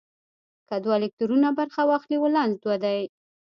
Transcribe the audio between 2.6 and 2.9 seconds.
دوه